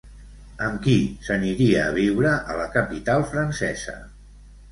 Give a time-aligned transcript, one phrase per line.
[0.67, 0.95] Amb qui
[1.27, 3.97] s'aniria a viure a la capital francesa?